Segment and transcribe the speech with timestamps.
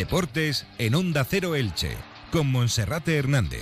[0.00, 1.94] Deportes en Onda Cero Elche,
[2.32, 3.60] con Monserrate Hernández.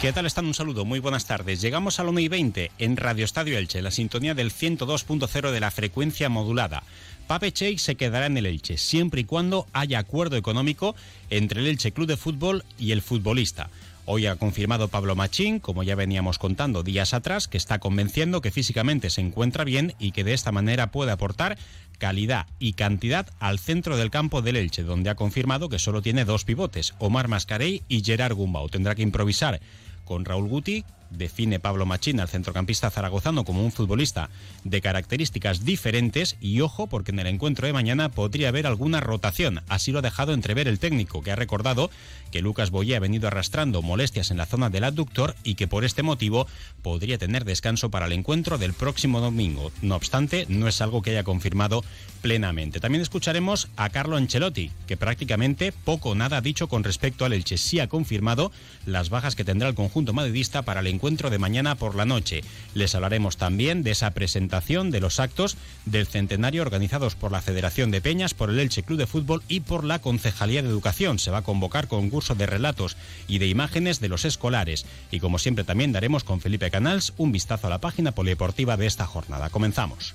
[0.00, 0.46] ¿Qué tal están?
[0.46, 1.60] Un saludo, muy buenas tardes.
[1.60, 5.72] Llegamos al 1 y 20 en Radio Estadio Elche, la sintonía del 102.0 de la
[5.72, 6.84] frecuencia modulada.
[7.26, 10.94] Pape Cheik se quedará en el Elche, siempre y cuando haya acuerdo económico
[11.28, 13.68] entre el Elche Club de Fútbol y el futbolista.
[14.04, 18.50] Hoy ha confirmado Pablo Machín, como ya veníamos contando días atrás, que está convenciendo que
[18.50, 21.56] físicamente se encuentra bien y que de esta manera puede aportar
[21.98, 26.24] calidad y cantidad al centro del campo del Elche, donde ha confirmado que solo tiene
[26.24, 28.68] dos pivotes, Omar Mascarey y Gerard Gumbau.
[28.68, 29.60] Tendrá que improvisar
[30.04, 30.84] con Raúl Guti,
[31.16, 34.30] define Pablo Machín al centrocampista zaragozano como un futbolista
[34.64, 39.62] de características diferentes y ojo porque en el encuentro de mañana podría haber alguna rotación.
[39.68, 41.90] Así lo ha dejado entrever el técnico, que ha recordado
[42.30, 45.84] que Lucas Boyé ha venido arrastrando molestias en la zona del adductor y que por
[45.84, 46.46] este motivo
[46.82, 49.70] podría tener descanso para el encuentro del próximo domingo.
[49.82, 51.84] No obstante, no es algo que haya confirmado
[52.22, 52.80] plenamente.
[52.80, 57.34] También escucharemos a Carlo Ancelotti, que prácticamente poco o nada ha dicho con respecto al
[57.34, 57.58] Elche.
[57.58, 58.50] Sí ha confirmado
[58.86, 62.04] las bajas que tendrá el conjunto madridista para el encuentro encuentro de mañana por la
[62.04, 62.42] noche.
[62.74, 67.90] Les hablaremos también de esa presentación de los actos del centenario organizados por la Federación
[67.90, 71.18] de Peñas, por el Elche Club de Fútbol y por la Concejalía de Educación.
[71.18, 74.86] Se va a convocar concurso de relatos y de imágenes de los escolares.
[75.10, 78.86] Y como siempre también daremos con Felipe Canals un vistazo a la página polideportiva de
[78.86, 79.50] esta jornada.
[79.50, 80.14] Comenzamos.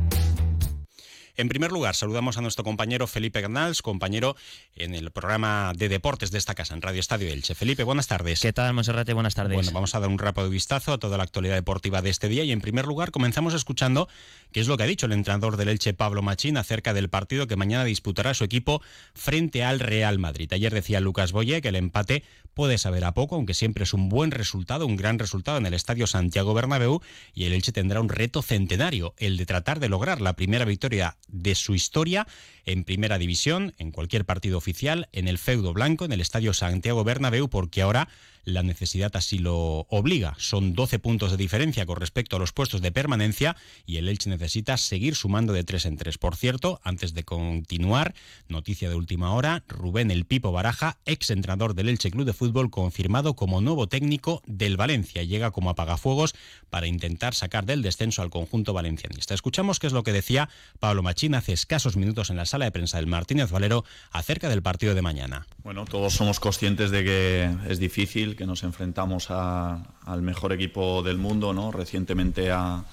[1.41, 4.35] En primer lugar, saludamos a nuestro compañero Felipe Ganals, compañero
[4.75, 7.55] en el programa de deportes de esta casa, en Radio Estadio Elche.
[7.55, 8.41] Felipe, buenas tardes.
[8.41, 9.13] ¿Qué tal, Monserrate?
[9.13, 9.55] Buenas tardes.
[9.55, 12.43] Bueno, vamos a dar un rápido vistazo a toda la actualidad deportiva de este día
[12.43, 14.07] y en primer lugar comenzamos escuchando
[14.51, 17.47] qué es lo que ha dicho el entrenador del Elche, Pablo Machín, acerca del partido
[17.47, 18.83] que mañana disputará su equipo
[19.15, 20.53] frente al Real Madrid.
[20.53, 22.23] Ayer decía Lucas Boye que el empate
[22.53, 25.73] puede saber a poco, aunque siempre es un buen resultado, un gran resultado en el
[25.73, 27.01] Estadio Santiago Bernabéu
[27.33, 31.17] y el Elche tendrá un reto centenario, el de tratar de lograr la primera victoria
[31.27, 32.27] de su historia
[32.65, 37.03] en primera división, en cualquier partido oficial, en el feudo blanco, en el Estadio Santiago
[37.03, 38.07] Bernabéu, porque ahora
[38.43, 40.35] la necesidad así lo obliga.
[40.37, 44.29] Son 12 puntos de diferencia con respecto a los puestos de permanencia y el Elche
[44.29, 46.17] necesita seguir sumando de tres en tres.
[46.17, 48.13] Por cierto, antes de continuar,
[48.47, 52.69] noticia de última hora, Rubén El Pipo Baraja, ex entrenador del Elche Club de Fútbol,
[52.69, 55.23] confirmado como nuevo técnico del Valencia.
[55.23, 56.35] Llega como apagafuegos
[56.69, 59.33] para intentar sacar del descenso al conjunto valencianista.
[59.33, 62.71] Escuchamos qué es lo que decía Pablo Machín hace escasos minutos en la sala de
[62.71, 65.47] prensa del Martínez Valero acerca del partido de mañana.
[65.63, 71.17] Bueno, todos somos conscientes de que es difícil que nos enfrentamos al mejor equipo del
[71.17, 71.71] mundo, ¿no?
[71.71, 72.83] Recientemente ha,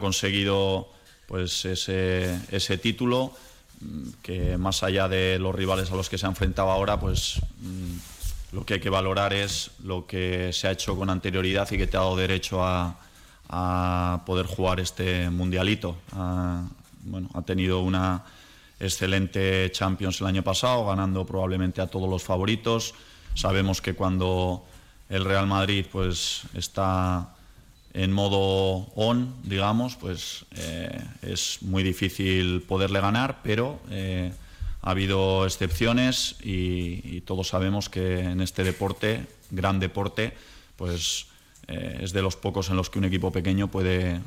[0.00, 0.88] conseguido
[1.26, 3.32] pues ese, ese, título
[3.80, 7.40] mm, que más allá de los rivales a los que se ha enfrentado ahora, pues
[7.60, 11.78] mm, lo que hay que valorar es lo que se ha hecho con anterioridad y
[11.78, 12.96] que te ha dado derecho a,
[14.26, 15.96] poder jugar este mundialito.
[17.04, 18.22] bueno, ha tenido una
[18.78, 22.94] excelente Champions el año pasado, ganando probablemente a todos los favoritos.
[23.38, 24.66] Sabemos que cuando
[25.08, 27.36] el Real Madrid pues está
[27.94, 34.32] en modo on, digamos, pues eh, es muy difícil poderle ganar, pero eh,
[34.82, 40.32] ha habido excepciones y, todos sabemos que en este deporte, gran deporte,
[40.74, 41.26] pues
[41.68, 44.20] eh, es de los pocos en los que un equipo pequeño puede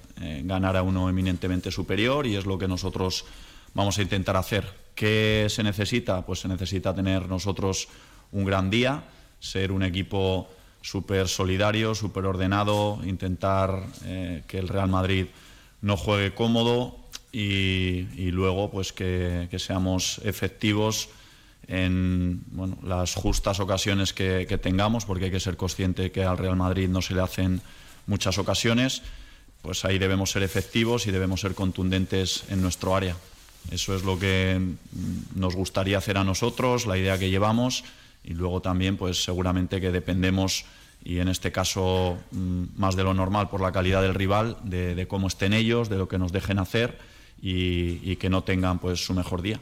[0.43, 3.25] ganar a uno eminentemente superior y es lo que nosotros
[3.73, 4.71] vamos a intentar hacer.
[4.95, 6.25] ¿Qué se necesita?
[6.25, 7.89] Pues se necesita tener nosotros
[8.31, 9.03] un gran día,
[9.39, 10.47] ser un equipo
[10.81, 15.27] súper solidario, súper ordenado, intentar eh, que el Real Madrid
[15.81, 16.97] no juegue cómodo
[17.31, 21.09] y, luego pues que, seamos efectivos
[21.67, 22.43] en
[22.83, 27.01] las justas ocasiones que, tengamos, porque hay que ser consciente que al Real Madrid no
[27.01, 27.61] se le hacen
[28.05, 29.01] muchas ocasiones,
[29.61, 33.15] pues ahí debemos ser efectivos y debemos ser contundentes en nuestro área.
[33.69, 34.59] Eso es lo que
[35.35, 37.83] nos gustaría hacer a nosotros, la idea que llevamos
[38.23, 40.65] y luego también pues seguramente que dependemos
[41.03, 45.05] y en este caso mm, más de lo normal por la calidad del rival, de,
[45.07, 46.97] cómo estén ellos, de lo que nos dejen hacer
[47.41, 49.59] y, que no tengan pues su mejor día.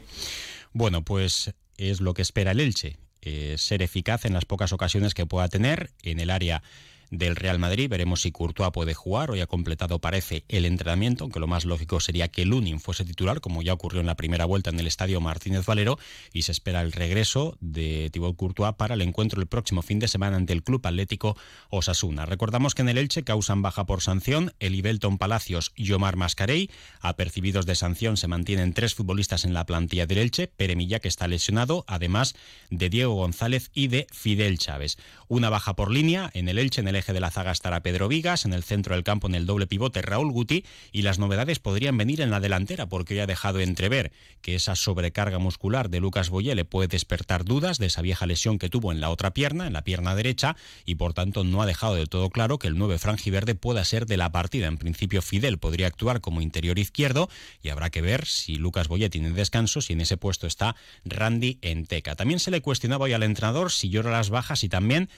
[0.72, 5.14] Bueno, pues es lo que espera el Elche, eh, ser eficaz en las pocas ocasiones
[5.14, 6.62] que pueda tener en el área
[7.10, 7.88] del Real Madrid.
[7.88, 9.30] Veremos si Courtois puede jugar.
[9.30, 13.40] Hoy ha completado, parece, el entrenamiento, aunque lo más lógico sería que Lunin fuese titular,
[13.40, 15.98] como ya ocurrió en la primera vuelta en el estadio Martínez Valero,
[16.32, 20.08] y se espera el regreso de Thibaut Courtois para el encuentro el próximo fin de
[20.08, 21.36] semana ante el Club Atlético
[21.68, 22.26] Osasuna.
[22.26, 26.70] Recordamos que en el Elche causan baja por sanción el Ibelton Palacios y Omar Mascarey.
[27.00, 31.28] Apercibidos de sanción se mantienen tres futbolistas en la plantilla del Elche, Peremilla que está
[31.28, 32.34] lesionado, además
[32.70, 34.96] de Diego González y de Fidel Chávez.
[35.28, 38.08] Una baja por línea en el Elche, en el eje de la zaga estará Pedro
[38.08, 41.58] Vigas, en el centro del campo en el doble pivote Raúl Guti y las novedades
[41.58, 46.00] podrían venir en la delantera porque hoy ha dejado entrever que esa sobrecarga muscular de
[46.00, 49.32] Lucas Boyé le puede despertar dudas de esa vieja lesión que tuvo en la otra
[49.32, 52.68] pierna, en la pierna derecha, y por tanto no ha dejado del todo claro que
[52.68, 54.68] el 9 franjiverde pueda ser de la partida.
[54.68, 57.28] En principio Fidel podría actuar como interior izquierdo
[57.62, 61.58] y habrá que ver si Lucas Boyé tiene descanso, si en ese puesto está Randy
[61.62, 62.14] Enteca.
[62.16, 65.08] También se le cuestionaba hoy al entrenador si llora las bajas y también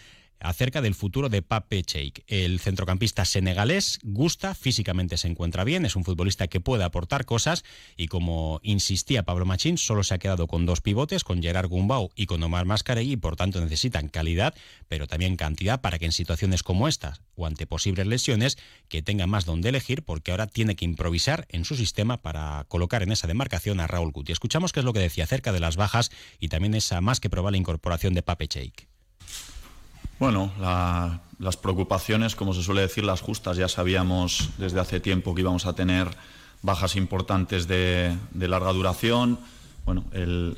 [0.42, 2.24] acerca del futuro de Pape Cheik.
[2.26, 7.64] El centrocampista senegalés gusta, físicamente se encuentra bien, es un futbolista que puede aportar cosas
[7.96, 12.10] y como insistía Pablo Machín, solo se ha quedado con dos pivotes, con Gerard Gumbau
[12.14, 14.54] y con Omar Mascaregui y por tanto necesitan calidad,
[14.88, 18.58] pero también cantidad para que en situaciones como estas o ante posibles lesiones
[18.88, 23.02] que tenga más donde elegir porque ahora tiene que improvisar en su sistema para colocar
[23.02, 24.32] en esa demarcación a Raúl Guti.
[24.32, 27.30] Escuchamos qué es lo que decía acerca de las bajas y también esa más que
[27.30, 28.91] probable incorporación de Pape Cheik.
[30.22, 30.52] Bueno,
[31.40, 35.66] las preocupaciones, como se suele decir, las justas, ya sabíamos desde hace tiempo que íbamos
[35.66, 36.06] a tener
[36.62, 39.40] bajas importantes de, larga duración.
[39.84, 40.56] Bueno, el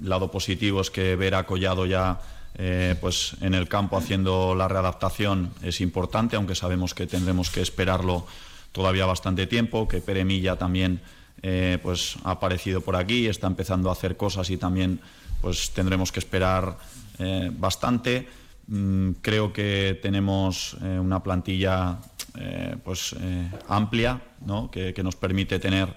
[0.00, 2.20] lado positivo es que ver a Collado ya
[2.54, 7.60] eh, pues en el campo haciendo la readaptación es importante, aunque sabemos que tendremos que
[7.60, 8.24] esperarlo
[8.70, 11.00] todavía bastante tiempo, que Peremilla también
[11.42, 15.00] eh, pues ha aparecido por aquí, está empezando a hacer cosas y también
[15.40, 16.78] pues tendremos que esperar
[17.18, 18.28] eh, bastante.
[18.68, 21.98] Mm, creo que tenemos eh, una plantilla
[22.38, 24.20] eh, pues, eh, amplia
[24.70, 25.92] que, nos permite tener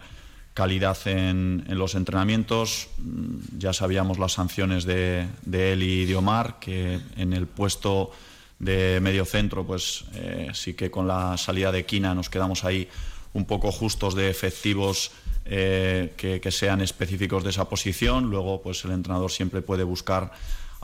[0.54, 2.90] calidad en, los entrenamientos.
[2.98, 8.12] Mm, ya sabíamos las sanciones de, de, él y de Omar, que en el puesto
[8.58, 10.06] de medio centro, pues
[10.54, 12.88] sí que con la salida de Quina nos quedamos ahí
[13.34, 15.12] un poco justos de efectivos
[15.44, 18.30] que, que, sean específicos de esa posición.
[18.30, 20.32] Luego, pues el entrenador siempre puede buscar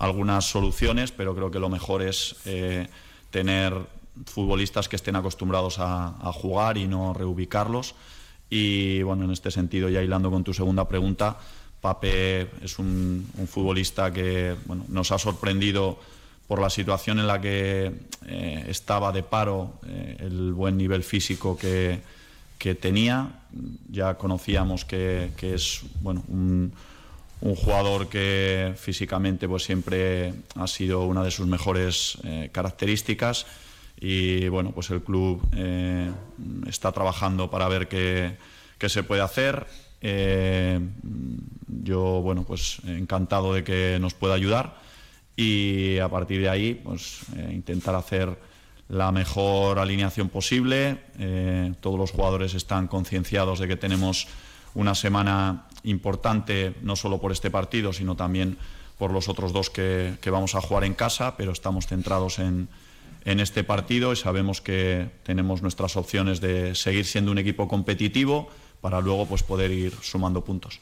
[0.01, 2.87] algunas soluciones, pero creo que lo mejor es eh,
[3.29, 3.73] tener
[4.25, 7.93] futbolistas que estén acostumbrados a, jugar y no reubicarlos.
[8.49, 11.37] Y bueno, en este sentido, ya hilando con tu segunda pregunta,
[11.81, 14.55] Pape es un, futbolista que
[14.89, 15.99] nos ha sorprendido
[16.47, 17.91] por la situación en la que
[18.25, 22.01] eh, estaba de paro, eh, el buen nivel físico que,
[22.57, 23.43] que tenía.
[23.89, 26.73] Ya conocíamos que, que es bueno, un,
[27.41, 33.45] un jugador que físicamente pues siempre ha sido una de sus mejores eh, características.
[33.99, 36.11] Y bueno pues el club eh,
[36.67, 38.37] está trabajando para ver qué,
[38.87, 39.65] se puede hacer.
[40.01, 40.79] Eh,
[41.67, 44.75] yo bueno pues encantado de que nos pueda ayudar.
[45.35, 47.21] Y a partir de ahí pues
[47.51, 48.37] intentar hacer
[48.89, 50.97] la mejor alineación posible.
[51.79, 54.27] Todos los jugadores están concienciados de que tenemos
[54.75, 58.57] una semana importante no solo por este partido, sino también
[58.97, 62.69] por los otros dos que, vamos a jugar en casa, pero estamos centrados en,
[63.25, 68.49] en este partido y sabemos que tenemos nuestras opciones de seguir siendo un equipo competitivo
[68.79, 70.79] para luego pues, poder ir sumando puntos.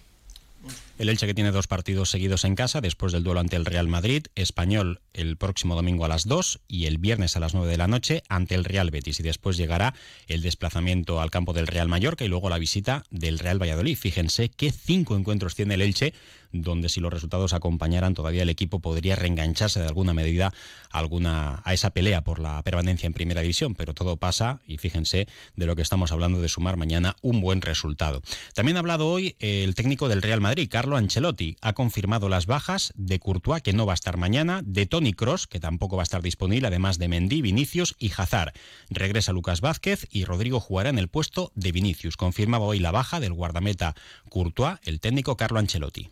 [1.00, 3.88] El Elche que tiene dos partidos seguidos en casa después del duelo ante el Real
[3.88, 7.78] Madrid, Español el próximo domingo a las 2 y el viernes a las 9 de
[7.78, 9.94] la noche ante el Real Betis y después llegará
[10.28, 13.98] el desplazamiento al campo del Real Mallorca y luego la visita del Real Valladolid.
[13.98, 16.14] Fíjense qué cinco encuentros tiene el Elche
[16.52, 20.54] donde si los resultados acompañaran todavía el equipo podría reengancharse de alguna medida
[20.92, 24.78] a, alguna, a esa pelea por la permanencia en primera división, pero todo pasa y
[24.78, 28.22] fíjense de lo que estamos hablando de sumar mañana un buen resultado.
[28.54, 32.94] También ha hablado hoy el técnico del Real Madrid, Carlo Ancelotti, ha confirmado las bajas
[32.96, 36.10] de Courtois que no va a estar mañana, de Tony Cross que tampoco va a
[36.10, 38.54] estar disponible, además de Mendy, Vinicius y Hazard.
[38.90, 42.18] Regresa Lucas Vázquez y Rodrigo jugará en el puesto de Vinicius.
[42.18, 43.96] Confirmaba hoy la baja del guardameta
[44.30, 46.10] Courtois, el técnico Carlo Ancelotti.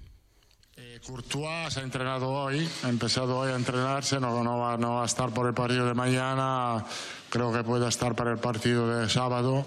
[1.06, 5.54] Courtois ha entrenado hoy, ha empezado hoy a entrenarse, no, va, a estar por el
[5.54, 6.84] partido de mañana,
[7.30, 9.66] creo que puede estar para el partido de sábado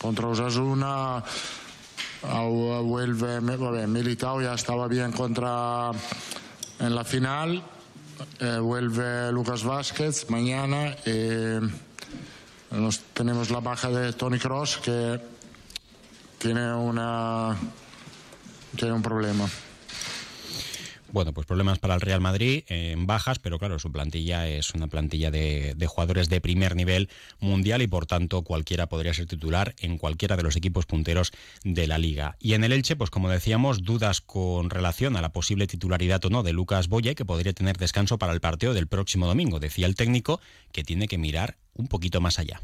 [0.00, 1.22] contra Osasuna.
[2.22, 3.40] Vuelve,
[3.86, 5.90] Militao ya estaba bien contra
[6.78, 7.62] en la final.
[8.38, 10.94] Eh, vuelve Lucas Vázquez mañana.
[11.06, 11.58] y
[13.14, 15.20] tenemos la baja de Tony Cross que
[16.38, 17.56] tiene, una,
[18.76, 19.48] tiene un problema.
[21.12, 24.86] Bueno, pues problemas para el Real Madrid en bajas, pero claro, su plantilla es una
[24.86, 27.08] plantilla de, jugadores de primer nivel
[27.40, 31.32] mundial y por tanto cualquiera podría ser titular en cualquiera de los equipos punteros
[31.64, 32.36] de la liga.
[32.38, 36.30] Y en el Elche, pues como decíamos, dudas con relación a la posible titularidad o
[36.30, 39.58] no de Lucas Boye, que podría tener descanso para el partido del próximo domingo.
[39.58, 40.40] Decía el técnico
[40.70, 42.60] que tiene que mirar un poquito más allá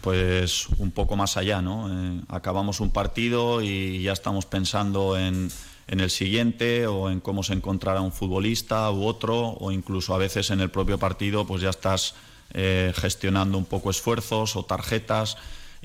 [0.00, 1.88] pues un poco más allá, ¿no?
[1.90, 5.50] Eh, acabamos un partido y ya estamos pensando en,
[5.88, 10.18] en el siguiente o en cómo se encontrará un futbolista u otro o incluso a
[10.18, 12.14] veces en el propio partido pues ya estás
[12.54, 15.36] eh, gestionando un poco esfuerzos o tarjetas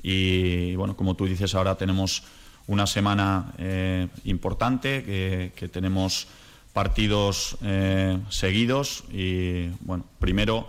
[0.02, 2.22] y bueno como tú dices ahora tenemos
[2.68, 5.02] una semana eh, importante
[5.54, 6.28] que, tenemos
[6.72, 7.56] partidos
[8.28, 10.68] seguidos y bueno primero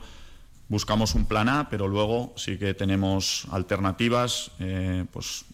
[0.70, 4.52] buscamos un plan A, pero luego sí que tenemos alternativas.
[4.60, 5.46] Eh, pues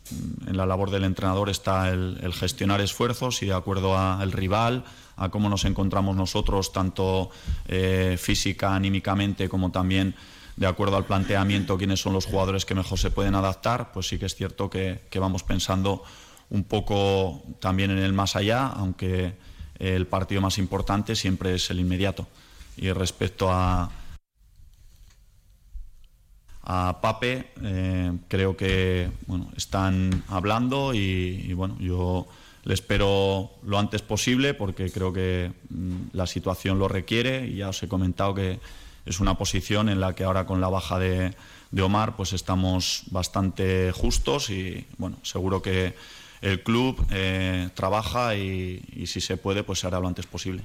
[0.48, 4.84] en la labor del entrenador está el, gestionar esfuerzos y de acuerdo al rival,
[5.16, 7.30] a cómo nos encontramos nosotros, tanto
[7.68, 10.16] eh, física, anímicamente, como también
[10.56, 14.20] de acuerdo al planteamiento, quiénes son los jugadores que mejor se pueden adaptar, pues sí
[14.20, 16.04] que es cierto que, que vamos pensando
[16.50, 19.34] un poco también en el más allá, aunque
[19.80, 22.28] el partido más importante siempre es el inmediato.
[22.78, 23.92] Y respecto a,
[26.64, 27.52] a Pape.
[27.62, 32.28] Eh, creo que bueno, están hablando y, bueno, yo
[32.64, 37.70] le espero lo antes posible porque creo que mm, la situación lo requiere y ya
[37.70, 38.60] os he comentado que
[39.06, 41.36] es una posición en la que ahora con la baja de,
[41.82, 45.96] Omar pues estamos bastante justos y bueno, seguro que
[46.42, 50.64] el club eh, trabaja y, y si se puede pues se hará lo antes posible.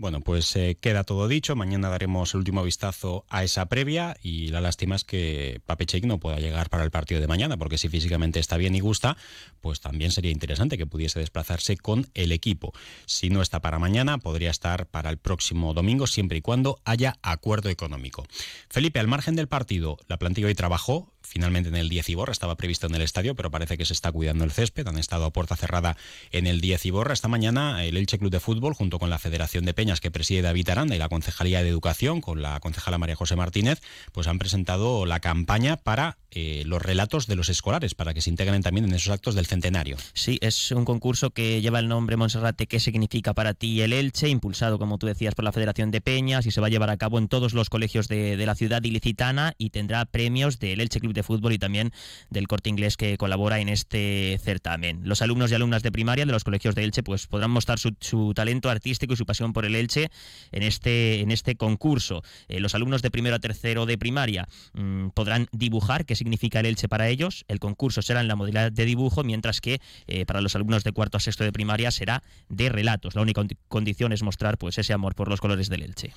[0.00, 1.54] Bueno, pues eh, queda todo dicho.
[1.56, 6.16] Mañana daremos el último vistazo a esa previa y la lástima es que Papechek no
[6.16, 9.18] pueda llegar para el partido de mañana, porque si físicamente está bien y gusta,
[9.60, 12.72] pues también sería interesante que pudiese desplazarse con el equipo.
[13.04, 17.18] Si no está para mañana, podría estar para el próximo domingo, siempre y cuando haya
[17.20, 18.26] acuerdo económico.
[18.70, 22.56] Felipe, al margen del partido, la plantilla hoy trabajó, finalmente en el 10 Iborra, estaba
[22.56, 25.32] previsto en el estadio, pero parece que se está cuidando el césped, han estado a
[25.32, 25.96] puerta cerrada
[26.32, 27.14] en el 10 Iborra.
[27.14, 30.42] Esta mañana el Elche Club de Fútbol, junto con la Federación de Peñas que preside
[30.42, 33.80] David Aranda y la Concejalía de Educación, con la concejala María José Martínez,
[34.12, 38.30] pues han presentado la campaña para eh, los relatos de los escolares, para que se
[38.30, 39.96] integren también en esos actos del centenario.
[40.14, 44.28] Sí, es un concurso que lleva el nombre Monserrate, ¿qué significa para ti el Elche?
[44.28, 46.96] Impulsado, como tú decías, por la Federación de Peñas y se va a llevar a
[46.96, 51.00] cabo en todos los colegios de, de la ciudad ilicitana y tendrá premios del Elche
[51.00, 51.92] Club de Fútbol y también
[52.30, 55.00] del Corte Inglés que colabora en este certamen.
[55.04, 58.32] Los alumnos y alumnas de primaria de los colegios de Elche pues podrán mostrar su,
[58.34, 60.10] talento artístico y su pasión por el Elche
[60.52, 62.22] en este, en este concurso.
[62.48, 66.66] Eh, los alumnos de primero a tercero de primaria mm, podrán dibujar qué significa el
[66.66, 67.44] Elche para ellos.
[67.48, 70.92] El concurso será en la modalidad de dibujo, mientras que eh, para los alumnos de
[70.92, 73.14] cuarto a sexto de primaria será de relatos.
[73.14, 76.12] La única condición es mostrar pues ese amor por los colores del Elche.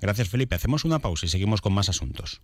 [0.00, 0.54] Gracias Felipe.
[0.54, 2.40] Hacemos una pausa y seguimos con más asuntos.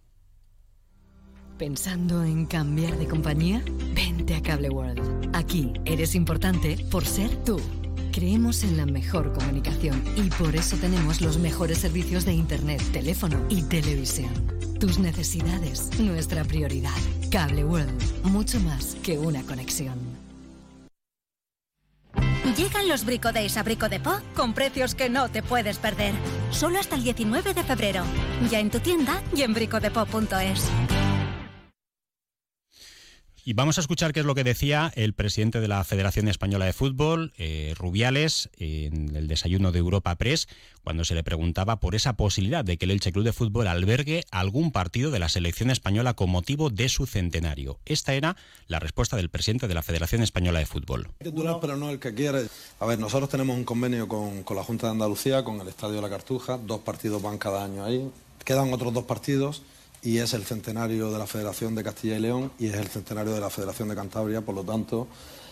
[1.62, 3.62] ¿Pensando en cambiar de compañía?
[3.94, 5.30] Vente a Cable World.
[5.32, 7.60] Aquí eres importante por ser tú.
[8.10, 13.46] Creemos en la mejor comunicación y por eso tenemos los mejores servicios de Internet, teléfono
[13.48, 14.32] y televisión.
[14.80, 16.90] Tus necesidades, nuestra prioridad.
[17.30, 20.00] Cable World, mucho más que una conexión.
[22.56, 26.12] Llegan los Brico Days a Brico Po con precios que no te puedes perder.
[26.50, 28.02] Solo hasta el 19 de febrero.
[28.50, 31.01] Ya en tu tienda y en bricodepo.es.
[33.44, 36.64] Y vamos a escuchar qué es lo que decía el presidente de la Federación Española
[36.64, 40.46] de Fútbol, eh, Rubiales, en el desayuno de Europa Press,
[40.84, 44.22] cuando se le preguntaba por esa posibilidad de que el Elche Club de Fútbol albergue
[44.30, 47.80] algún partido de la selección española con motivo de su centenario.
[47.84, 48.36] Esta era
[48.68, 51.08] la respuesta del presidente de la Federación Española de Fútbol.
[51.18, 52.46] Titular, pero no el que quiere.
[52.78, 55.96] A ver, nosotros tenemos un convenio con, con la Junta de Andalucía, con el Estadio
[55.96, 58.08] de la Cartuja, dos partidos van cada año ahí.
[58.44, 59.62] Quedan otros dos partidos
[60.02, 63.32] y es el centenario de la Federación de Castilla y León y es el centenario
[63.32, 65.06] de la Federación de Cantabria, por lo tanto,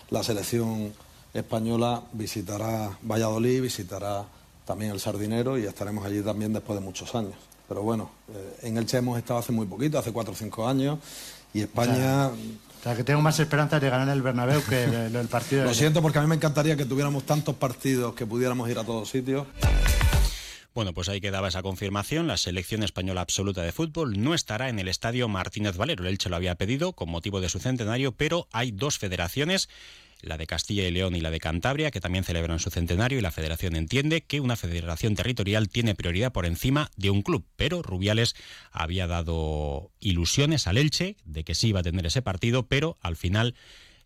[0.09, 0.93] la selección
[1.33, 4.25] española visitará Valladolid, visitará
[4.65, 7.35] también el Sardinero y estaremos allí también después de muchos años.
[7.67, 10.99] Pero bueno, eh, en Elche hemos estado hace muy poquito, hace cuatro o cinco años,
[11.53, 12.27] y España...
[12.27, 15.63] O sea, que tengo más esperanzas de ganar el Bernabéu que el, partido...
[15.65, 18.83] Lo siento porque a mí me encantaría que tuviéramos tantos partidos que pudiéramos ir a
[18.83, 19.47] todos sitios.
[20.73, 22.27] Bueno, pues ahí quedaba esa confirmación.
[22.27, 26.03] La selección española absoluta de fútbol no estará en el estadio Martínez Valero.
[26.03, 29.67] El Elche lo había pedido con motivo de su centenario, pero hay dos federaciones
[30.21, 33.21] la de Castilla y León y la de Cantabria, que también celebran su centenario y
[33.21, 37.81] la federación entiende que una federación territorial tiene prioridad por encima de un club, pero
[37.81, 38.35] Rubiales
[38.71, 43.15] había dado ilusiones al Elche de que sí iba a tener ese partido, pero al
[43.15, 43.55] final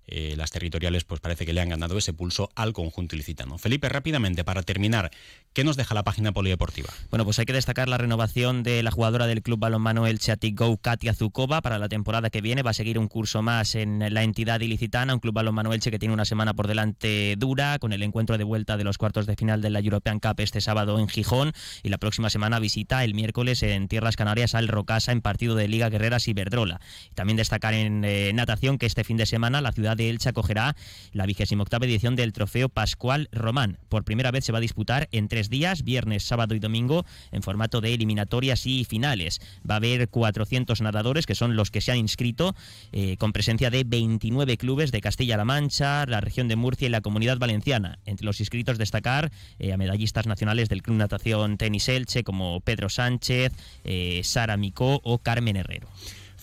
[0.07, 3.57] eh, las territoriales pues parece que le han ganado ese pulso al conjunto ilicitano.
[3.57, 5.11] Felipe, rápidamente, para terminar,
[5.53, 6.89] ¿qué nos deja la página polideportiva?
[7.09, 10.19] Bueno, pues hay que destacar la renovación de la jugadora del club balonmano El
[10.53, 12.63] Go, Katia Zukova, para la temporada que viene.
[12.63, 15.99] Va a seguir un curso más en la entidad ilicitana, un club balonmano Elche que
[15.99, 19.35] tiene una semana por delante dura, con el encuentro de vuelta de los cuartos de
[19.35, 23.13] final de la European Cup este sábado en Gijón y la próxima semana visita el
[23.13, 26.79] miércoles en Tierras Canarias al Rocasa en partido de Liga Guerreras y Verdrola.
[27.13, 30.75] También destacar en eh, natación que este fin de semana la de Elche acogerá
[31.13, 33.77] la vigésima octava edición del Trofeo Pascual Román.
[33.89, 37.43] Por primera vez se va a disputar en tres días, viernes, sábado y domingo, en
[37.43, 39.41] formato de eliminatorias y finales.
[39.69, 42.55] Va a haber 400 nadadores, que son los que se han inscrito,
[42.91, 47.01] eh, con presencia de 29 clubes de Castilla-La Mancha, la región de Murcia y la
[47.01, 47.99] Comunidad Valenciana.
[48.05, 52.89] Entre los inscritos destacar eh, a medallistas nacionales del Club Natación Tenis Elche, como Pedro
[52.89, 55.87] Sánchez, eh, Sara Micó o Carmen Herrero.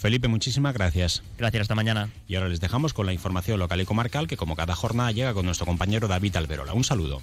[0.03, 1.23] Felipe, muchísimas gracias.
[1.39, 2.11] Gracias, hasta mañana.
[2.27, 5.33] Y ahora les dejamos con la información local y comarcal que como cada jornada llega
[5.33, 6.73] con nuestro compañero David Alberola.
[6.73, 7.23] Un saludo.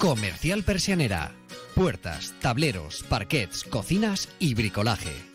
[0.00, 1.30] Comercial Persianera.
[1.76, 5.29] Puertas, tableros, parquets, cocinas y bricolaje